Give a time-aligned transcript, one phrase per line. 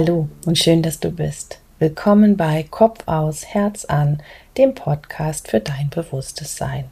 [0.00, 1.58] Hallo und schön, dass du bist.
[1.80, 4.22] Willkommen bei Kopf aus, Herz an,
[4.56, 6.84] dem Podcast für dein bewusstes Sein.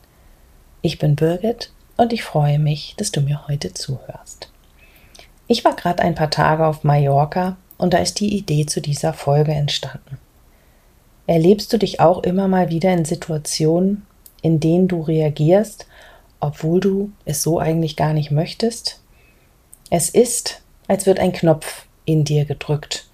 [0.83, 4.51] Ich bin Birgit und ich freue mich, dass du mir heute zuhörst.
[5.47, 9.13] Ich war gerade ein paar Tage auf Mallorca und da ist die Idee zu dieser
[9.13, 10.19] Folge entstanden.
[11.29, 14.05] Erlebst du dich auch immer mal wieder in Situationen,
[14.43, 15.87] in denen du reagierst,
[16.41, 19.01] obwohl du es so eigentlich gar nicht möchtest?
[19.91, 23.07] Es ist, als wird ein Knopf in dir gedrückt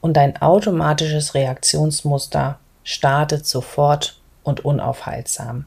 [0.00, 5.66] und dein automatisches Reaktionsmuster startet sofort und unaufhaltsam.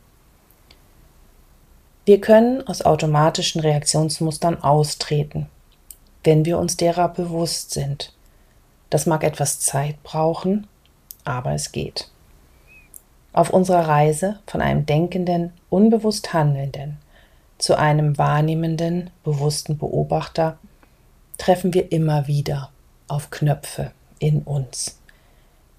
[2.06, 5.48] Wir können aus automatischen Reaktionsmustern austreten,
[6.24, 8.14] wenn wir uns derer bewusst sind.
[8.90, 10.66] Das mag etwas Zeit brauchen,
[11.24, 12.10] aber es geht.
[13.32, 16.98] Auf unserer Reise von einem denkenden, unbewusst handelnden
[17.60, 20.58] zu einem wahrnehmenden, bewussten Beobachter
[21.40, 22.70] treffen wir immer wieder
[23.08, 25.00] auf Knöpfe in uns.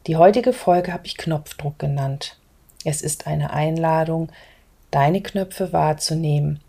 [0.09, 2.39] Die heutige Folge habe ich Knopfdruck genannt.
[2.85, 4.33] Es ist eine Einladung,
[4.91, 6.61] deine Knöpfe wahrzunehmen,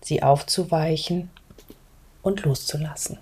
[0.00, 1.28] sie aufzuweichen
[2.22, 3.18] und loszulassen.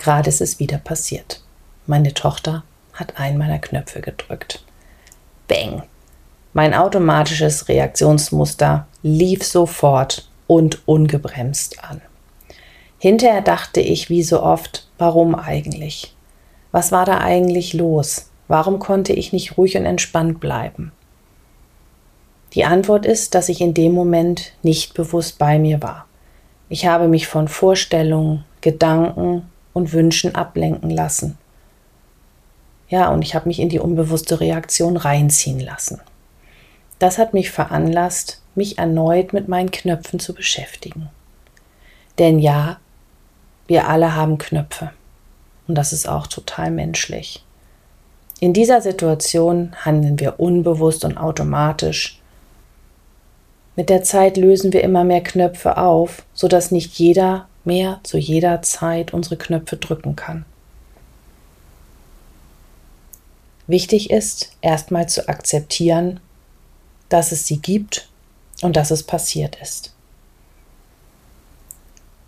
[0.00, 1.42] Gerade ist es wieder passiert.
[1.86, 4.64] Meine Tochter hat einen meiner Knöpfe gedrückt.
[5.46, 5.82] Bang!
[6.54, 12.00] Mein automatisches Reaktionsmuster lief sofort und ungebremst an.
[12.98, 16.14] Hinterher dachte ich wie so oft, warum eigentlich?
[16.72, 18.30] Was war da eigentlich los?
[18.48, 20.92] Warum konnte ich nicht ruhig und entspannt bleiben?
[22.54, 26.06] Die Antwort ist, dass ich in dem Moment nicht bewusst bei mir war.
[26.70, 31.38] Ich habe mich von Vorstellungen, Gedanken und Wünschen ablenken lassen.
[32.88, 36.00] Ja, und ich habe mich in die unbewusste Reaktion reinziehen lassen.
[36.98, 41.08] Das hat mich veranlasst, mich erneut mit meinen Knöpfen zu beschäftigen.
[42.18, 42.78] Denn ja,
[43.68, 44.90] wir alle haben Knöpfe.
[45.68, 47.44] Und das ist auch total menschlich.
[48.40, 52.20] In dieser Situation handeln wir unbewusst und automatisch.
[53.76, 58.62] Mit der Zeit lösen wir immer mehr Knöpfe auf, sodass nicht jeder mehr zu jeder
[58.62, 60.44] Zeit unsere Knöpfe drücken kann.
[63.68, 66.18] Wichtig ist, erstmal zu akzeptieren,
[67.08, 68.08] dass es sie gibt
[68.60, 69.94] und dass es passiert ist.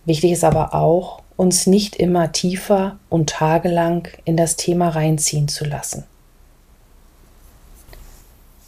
[0.05, 5.65] Wichtig ist aber auch, uns nicht immer tiefer und tagelang in das Thema reinziehen zu
[5.65, 6.05] lassen.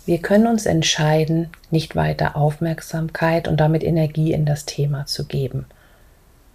[0.06, 5.66] Wir können uns entscheiden, nicht weiter Aufmerksamkeit und damit Energie in das Thema zu geben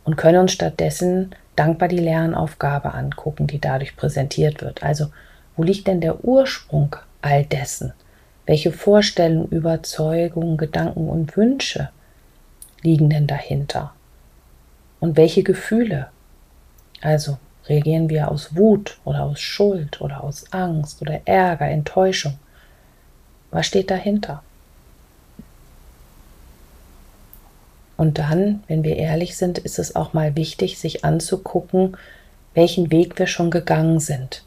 [0.03, 4.81] und können uns stattdessen dankbar die Lernaufgabe angucken, die dadurch präsentiert wird.
[4.83, 5.11] Also,
[5.55, 7.93] wo liegt denn der Ursprung all dessen?
[8.45, 11.89] Welche Vorstellungen, Überzeugungen, Gedanken und Wünsche
[12.81, 13.93] liegen denn dahinter?
[14.99, 16.07] Und welche Gefühle?
[17.01, 17.37] Also
[17.67, 22.39] reagieren wir aus Wut oder aus Schuld oder aus Angst oder Ärger, Enttäuschung?
[23.51, 24.43] Was steht dahinter?
[27.99, 31.97] Und dann, wenn wir ehrlich sind, ist es auch mal wichtig, sich anzugucken,
[32.53, 34.45] welchen Weg wir schon gegangen sind.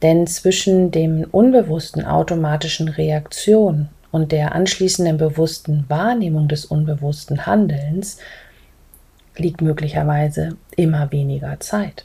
[0.00, 8.18] Denn zwischen dem unbewussten automatischen Reaktion und der anschließenden bewussten Wahrnehmung des unbewussten Handelns
[9.36, 12.04] liegt möglicherweise immer weniger Zeit.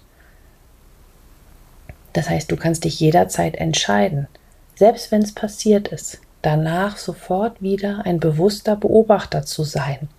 [2.13, 4.27] Das heißt, du kannst dich jederzeit entscheiden,
[4.73, 10.09] selbst wenn es passiert ist, danach sofort wieder ein bewusster Beobachter zu sein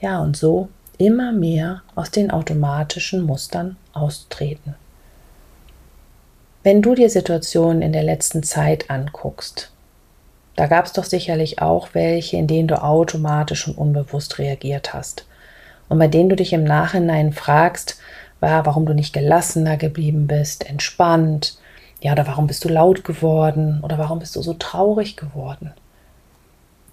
[0.00, 0.68] ja, und so
[0.98, 4.74] immer mehr aus den automatischen Mustern austreten.
[6.62, 9.72] Wenn du dir Situationen in der letzten Zeit anguckst,
[10.56, 15.24] da gab es doch sicherlich auch welche, in denen du automatisch und unbewusst reagiert hast
[15.88, 17.98] und bei denen du dich im Nachhinein fragst,
[18.40, 21.58] warum du nicht gelassener geblieben bist, entspannt,
[22.02, 25.72] ja, oder warum bist du laut geworden oder warum bist du so traurig geworden.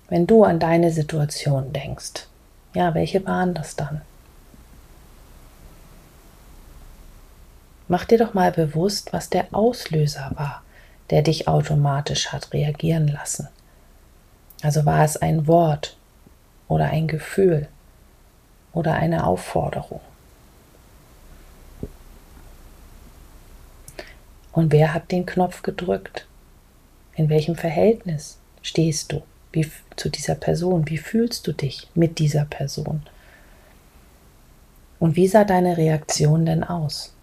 [0.10, 2.28] Wenn du an deine Situation denkst,
[2.78, 4.02] ja, welche waren das dann?
[7.88, 10.62] Mach dir doch mal bewusst, was der Auslöser war,
[11.10, 13.48] der dich automatisch hat reagieren lassen.
[14.62, 15.98] Also war es ein Wort
[16.68, 17.68] oder ein Gefühl
[18.74, 20.02] oder eine Aufforderung.
[24.52, 26.28] Und wer hat den Knopf gedrückt?
[27.16, 29.24] In welchem Verhältnis stehst du?
[29.58, 30.88] Wie, zu dieser Person?
[30.88, 33.02] Wie fühlst du dich mit dieser Person?
[35.00, 37.14] Und wie sah deine Reaktion denn aus?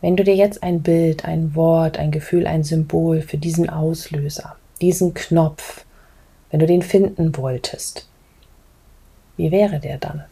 [0.00, 4.56] Wenn du dir jetzt ein Bild, ein Wort, ein Gefühl, ein Symbol für diesen Auslöser,
[4.80, 5.84] diesen Knopf,
[6.50, 8.08] wenn du den finden wolltest,
[9.36, 10.24] wie wäre der dann?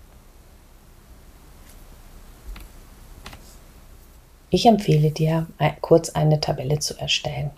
[4.51, 5.47] Ich empfehle dir,
[5.81, 7.51] kurz eine Tabelle zu erstellen.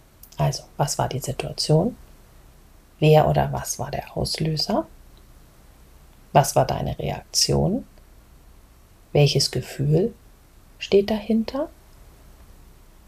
[0.53, 1.97] Also, was war die Situation?
[2.99, 4.87] Wer oder was war der Auslöser?
[6.35, 7.87] Was war deine Reaktion?
[9.15, 10.13] Welches Gefühl
[10.79, 11.71] steht dahinter?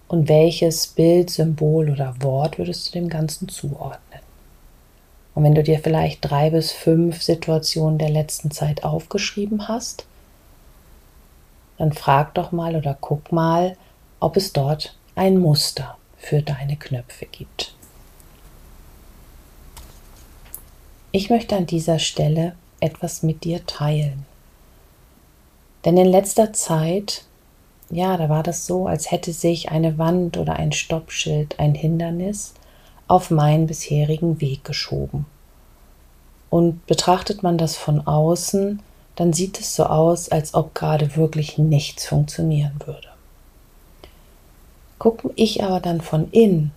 [0.08, 4.20] Und welches Bild, Symbol oder Wort würdest du dem Ganzen zuordnen?
[5.35, 10.06] Und wenn du dir vielleicht drei bis fünf Situationen der letzten Zeit aufgeschrieben hast,
[11.76, 13.76] dann frag doch mal oder guck mal,
[14.19, 17.75] ob es dort ein Muster für deine Knöpfe gibt.
[21.12, 24.25] Ich möchte an dieser Stelle etwas mit dir teilen.
[25.85, 27.25] Denn in letzter Zeit,
[27.91, 32.55] ja, da war das so, als hätte sich eine Wand oder ein Stoppschild, ein Hindernis
[33.06, 35.26] auf meinen bisherigen Weg geschoben.
[36.49, 38.82] Und betrachtet man das von außen,
[39.15, 43.13] dann sieht es so aus, als ob gerade wirklich nichts funktionieren würde.
[44.99, 46.73] Gucke ich aber dann von innen,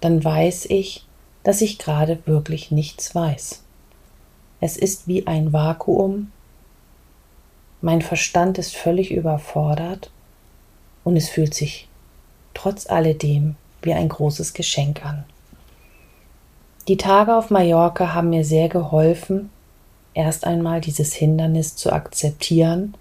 [0.00, 1.04] dann weiß ich,
[1.42, 3.62] dass ich gerade wirklich nichts weiß.
[4.60, 6.32] Es ist wie ein Vakuum,
[7.80, 10.10] mein Verstand ist völlig überfordert
[11.04, 11.88] und es fühlt sich
[12.54, 15.24] trotz alledem wie ein großes Geschenk an.
[16.88, 19.50] Die Tage auf Mallorca haben mir sehr geholfen,
[20.14, 22.94] erst einmal dieses Hindernis zu akzeptieren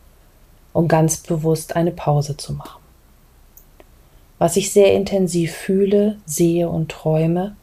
[0.73, 2.84] und ganz bewusst eine Pause zu machen.
[4.37, 7.55] Was ich sehr intensiv fühle, sehe und träume,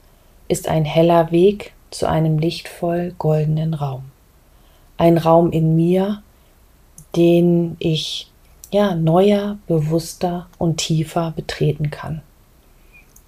[0.49, 4.05] ist ein heller Weg zu einem lichtvoll goldenen Raum.
[4.97, 6.23] Ein Raum in mir,
[7.15, 8.31] den ich
[8.71, 12.23] ja neuer, bewusster und tiefer betreten kann.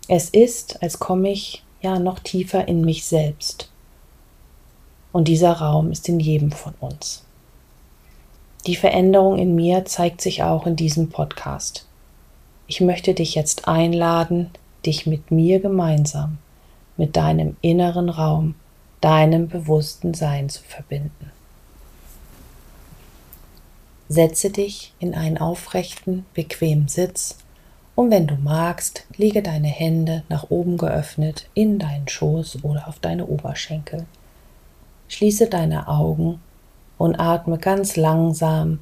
[0.08, 3.70] Es ist, als komme ich ja noch tiefer in mich selbst.
[5.12, 7.24] Und dieser Raum ist in jedem von uns.
[8.66, 11.86] Die Veränderung in mir zeigt sich auch in diesem Podcast.
[12.66, 14.50] Ich möchte dich jetzt einladen,
[14.86, 16.38] dich mit mir gemeinsam,
[16.96, 18.54] mit deinem inneren Raum,
[19.00, 21.30] deinem bewussten Sein zu verbinden.
[24.08, 27.38] Setze dich in einen aufrechten, bequemen Sitz
[27.94, 32.98] und wenn du magst, lege deine Hände nach oben geöffnet in deinen Schoß oder auf
[32.98, 34.06] deine Oberschenkel.
[35.08, 36.40] Schließe deine Augen
[36.98, 38.80] und atme ganz langsam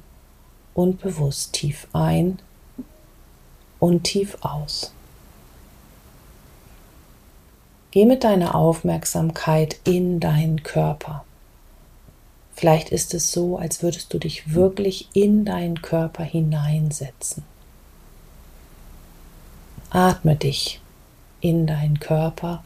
[0.73, 2.39] und bewusst tief ein
[3.83, 4.93] und tief aus.
[7.91, 11.25] Geh mit deiner Aufmerksamkeit in deinen Körper.
[12.53, 17.43] Vielleicht ist es so, als würdest du dich wirklich in deinen Körper hineinsetzen.
[19.89, 20.79] Atme dich
[21.41, 22.63] in deinen Körper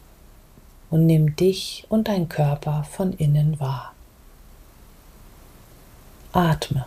[0.88, 3.92] und nimm dich und dein Körper von innen wahr.
[6.30, 6.86] Atme.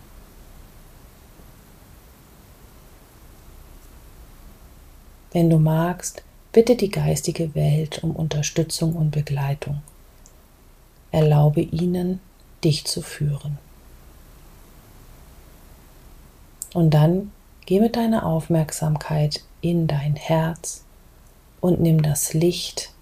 [5.32, 9.82] Wenn du magst, bitte die geistige Welt um Unterstützung und Begleitung.
[11.12, 12.20] Erlaube ihnen,
[12.64, 13.58] dich zu führen.
[16.74, 17.32] Und dann
[17.66, 20.84] geh mit deiner Aufmerksamkeit in dein Herz
[21.60, 22.94] und nimm das Licht,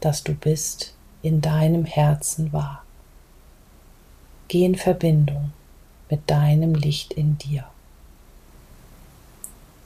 [0.00, 2.84] das du bist, in deinem Herzen wahr.
[4.48, 5.52] Geh in Verbindung
[6.08, 7.64] mit deinem Licht in dir.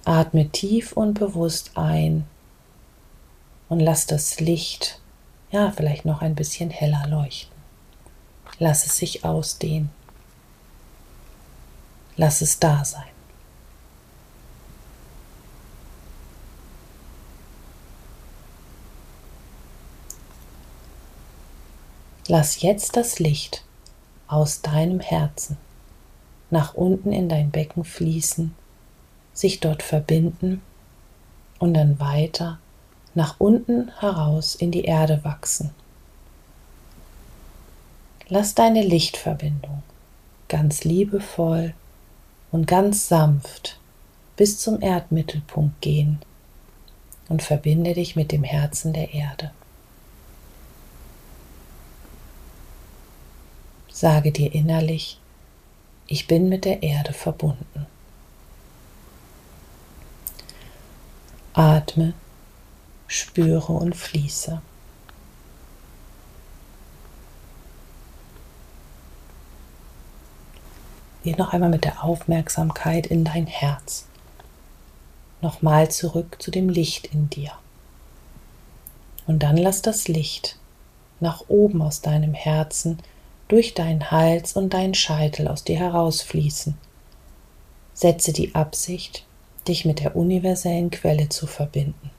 [0.04, 2.26] Atme tief und bewusst ein
[3.68, 5.00] und lass das Licht,
[5.50, 7.56] ja, vielleicht noch ein bisschen heller leuchten.
[8.58, 9.90] Lass es sich ausdehnen.
[12.16, 13.04] Lass es da sein.
[22.28, 23.64] Lass jetzt das Licht
[24.26, 25.56] aus deinem Herzen
[26.50, 28.54] nach unten in dein Becken fließen
[29.32, 30.62] sich dort verbinden
[31.58, 32.58] und dann weiter
[33.14, 35.70] nach unten heraus in die Erde wachsen.
[38.28, 39.82] Lass deine Lichtverbindung
[40.52, 41.72] ganz liebevoll
[42.50, 43.78] und ganz sanft
[44.36, 46.18] bis zum Erdmittelpunkt gehen
[47.30, 49.50] und verbinde dich mit dem Herzen der Erde.
[53.90, 55.18] Sage dir innerlich,
[56.06, 57.86] ich bin mit der Erde verbunden.
[61.54, 62.14] Atme,
[63.06, 64.62] spüre und fließe.
[71.24, 74.06] Geh noch einmal mit der Aufmerksamkeit in dein Herz.
[75.42, 77.50] nochmal zurück zu dem Licht in dir.
[79.26, 80.56] Und dann lass das Licht
[81.20, 82.98] nach oben aus deinem Herzen,
[83.48, 86.76] durch deinen Hals und deinen Scheitel aus dir herausfließen.
[87.92, 89.24] Setze die Absicht,
[89.68, 92.10] dich mit der universellen Quelle zu verbinden.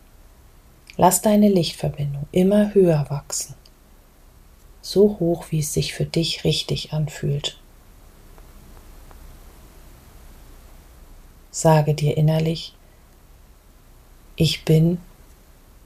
[0.96, 3.56] Lass deine Lichtverbindung immer höher wachsen,
[4.82, 7.58] so hoch, wie es sich für dich richtig anfühlt.
[11.52, 12.74] Sage dir innerlich,
[14.36, 15.00] ich bin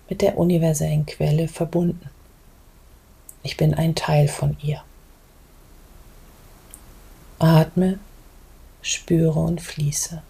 [0.09, 2.09] mit der universellen Quelle verbunden.
[3.43, 4.81] Ich bin ein Teil von ihr.
[7.39, 7.99] Atme,
[8.81, 10.21] spüre und fließe.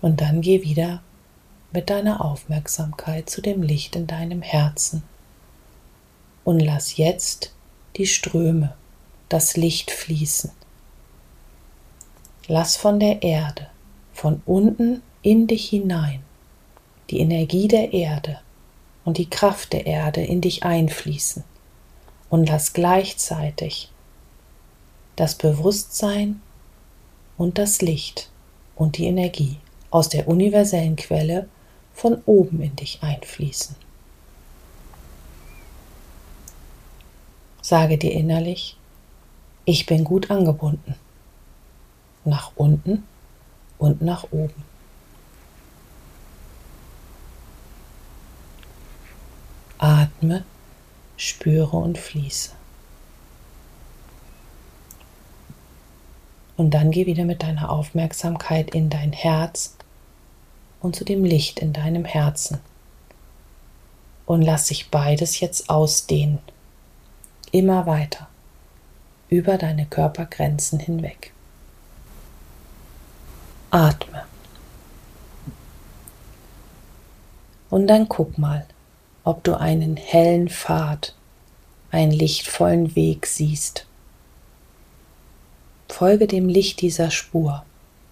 [0.00, 1.02] Und dann geh wieder
[1.72, 5.02] mit deiner Aufmerksamkeit zu dem Licht in deinem Herzen
[6.44, 7.52] und lass jetzt
[7.96, 8.74] die Ströme,
[9.28, 10.50] das Licht fließen.
[12.48, 13.68] Lass von der Erde,
[14.12, 16.22] von unten in dich hinein,
[17.10, 18.40] die Energie der Erde
[19.04, 21.44] und die Kraft der Erde in dich einfließen
[22.28, 23.92] und lass gleichzeitig
[25.14, 26.40] das Bewusstsein
[27.36, 28.30] und das Licht
[28.74, 29.58] und die Energie
[29.90, 31.48] aus der universellen Quelle
[31.92, 33.76] von oben in dich einfließen.
[37.62, 38.76] Sage dir innerlich,
[39.64, 40.94] ich bin gut angebunden.
[42.24, 43.04] Nach unten
[43.78, 44.64] und nach oben.
[49.78, 50.44] Atme,
[51.16, 52.59] spüre und fließe.
[56.60, 59.76] Und dann geh wieder mit deiner Aufmerksamkeit in dein Herz
[60.82, 62.58] und zu dem Licht in deinem Herzen.
[64.26, 66.38] Und lass sich beides jetzt ausdehnen.
[67.50, 68.28] Immer weiter.
[69.30, 71.32] Über deine Körpergrenzen hinweg.
[73.70, 74.24] Atme.
[77.70, 78.66] Und dann guck mal,
[79.24, 81.14] ob du einen hellen Pfad,
[81.90, 83.86] einen lichtvollen Weg siehst.
[85.90, 87.64] Folge dem Licht dieser Spur,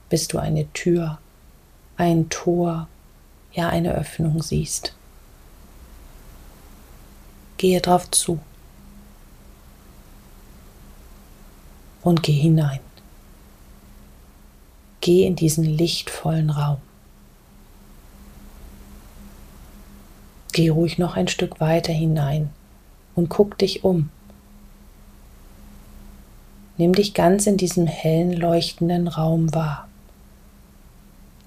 [0.09, 1.19] bis du eine Tür,
[1.97, 2.89] ein Tor,
[3.53, 4.95] ja eine Öffnung siehst.
[7.57, 8.39] Gehe drauf zu
[12.03, 12.81] und geh hinein.
[15.01, 16.79] Geh in diesen lichtvollen Raum.
[20.53, 22.51] Geh ruhig noch ein Stück weiter hinein
[23.15, 24.11] und guck dich um.
[26.79, 29.89] Nimm dich ganz in diesem hellen, leuchtenden Raum wahr.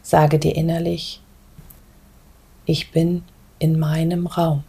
[0.03, 1.21] Sage dir innerlich,
[2.65, 3.23] ich bin
[3.57, 4.65] in meinem Raum.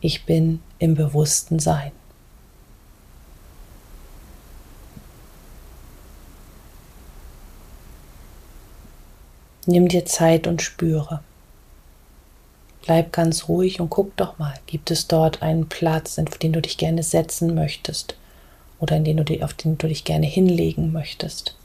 [0.00, 1.90] Ich bin im bewussten Sein.
[9.66, 11.20] Nimm dir Zeit und spüre.
[12.82, 16.62] Bleib ganz ruhig und guck doch mal, gibt es dort einen Platz, auf den du
[16.62, 18.14] dich gerne setzen möchtest
[18.84, 21.56] oder in den du, auf den du dich gerne hinlegen möchtest.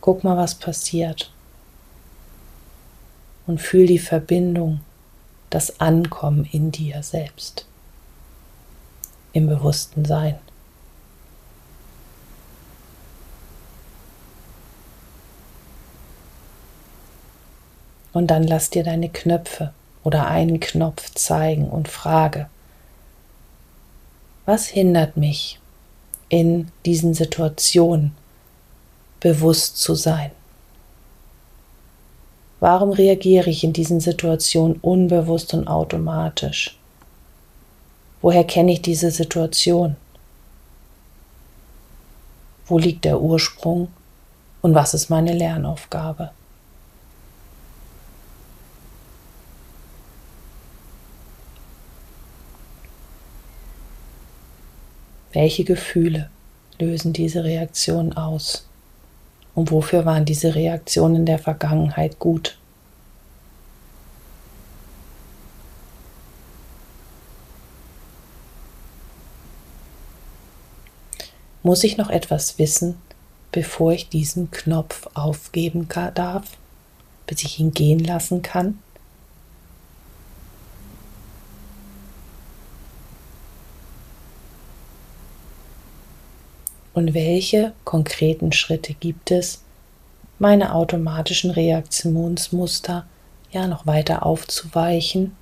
[0.00, 1.32] Guck mal, was passiert.
[3.46, 4.80] Und fühl die Verbindung,
[5.48, 7.66] das Ankommen in dir selbst,
[9.32, 10.36] im bewussten Sein.
[18.12, 22.48] Und dann lass dir deine Knöpfe oder einen Knopf zeigen und frage,
[24.46, 25.58] was hindert mich
[26.28, 28.12] in diesen Situationen
[29.18, 30.30] bewusst zu sein?
[32.60, 36.78] Warum reagiere ich in diesen Situationen unbewusst und automatisch?
[38.22, 39.96] Woher kenne ich diese Situation?
[42.66, 43.88] Wo liegt der Ursprung
[44.62, 46.30] und was ist meine Lernaufgabe?
[55.32, 56.30] Welche Gefühle
[56.78, 58.66] lösen diese Reaktionen aus?
[59.54, 62.58] Und wofür waren diese Reaktionen in der Vergangenheit gut?
[71.62, 72.94] Muss ich noch etwas wissen,
[73.50, 76.44] bevor ich diesen Knopf aufgeben darf,
[77.26, 78.78] bis ich ihn gehen lassen kann?
[86.96, 89.62] und welche konkreten Schritte gibt es,
[90.38, 93.04] meine automatischen Reaktionsmuster
[93.52, 95.36] ja noch weiter aufzuweichen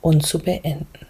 [0.00, 1.06] und zu beenden.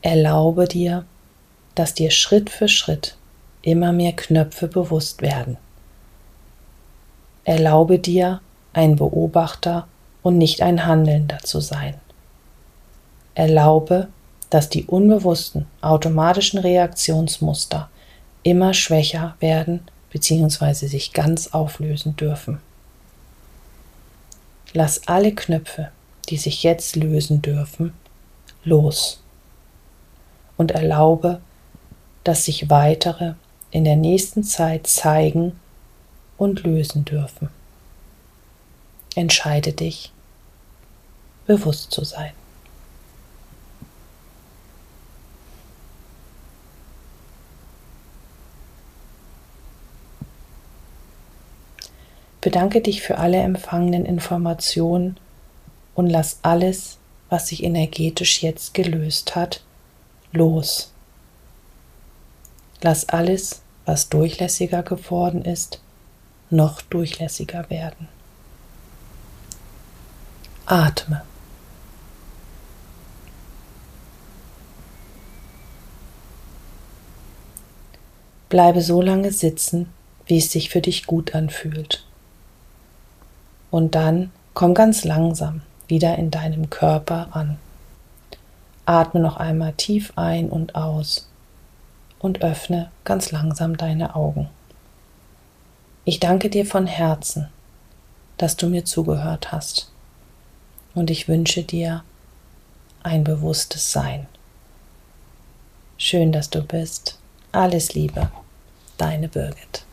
[0.00, 1.04] Erlaube dir,
[1.74, 3.16] dass dir Schritt für Schritt
[3.60, 5.58] immer mehr Knöpfe bewusst werden.
[7.44, 8.40] Erlaube dir,
[8.72, 9.86] ein Beobachter
[10.22, 12.00] und nicht ein Handelnder zu sein.
[13.38, 14.08] Erlaube,
[14.50, 17.88] dass die unbewussten automatischen Reaktionsmuster
[18.42, 19.80] immer schwächer werden
[20.10, 20.88] bzw.
[20.88, 22.58] sich ganz auflösen dürfen.
[24.72, 25.92] Lass alle Knöpfe,
[26.28, 27.92] die sich jetzt lösen dürfen,
[28.64, 29.22] los
[30.56, 31.40] und erlaube,
[32.24, 33.34] dass sich weitere
[33.70, 35.60] in der nächsten Zeit zeigen
[36.38, 37.50] und lösen dürfen.
[39.14, 40.10] Entscheide dich,
[41.46, 42.32] bewusst zu sein.
[52.48, 55.18] Bedanke dich für alle empfangenen Informationen
[55.94, 56.96] und lass alles,
[57.28, 59.60] was sich energetisch jetzt gelöst hat,
[60.32, 60.90] los.
[62.80, 65.82] Lass alles, was durchlässiger geworden ist,
[66.48, 68.08] noch durchlässiger werden.
[70.64, 71.22] Atme.
[78.48, 79.92] Bleibe so lange sitzen,
[80.24, 82.07] wie es sich für dich gut anfühlt.
[83.70, 87.58] Und dann komm ganz langsam wieder in deinem Körper an.
[88.86, 91.28] Atme noch einmal tief ein und aus
[92.18, 94.48] und öffne ganz langsam deine Augen.
[96.04, 97.48] Ich danke dir von Herzen,
[98.38, 99.90] dass du mir zugehört hast
[100.94, 102.02] und ich wünsche dir
[103.02, 104.26] ein bewusstes Sein.
[105.96, 107.18] Schön, dass du bist.
[107.52, 108.30] Alles Liebe,
[108.96, 109.84] deine Birgit.